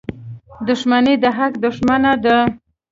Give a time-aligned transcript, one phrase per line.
[0.67, 2.37] •دښمني د حق دښمنه ده.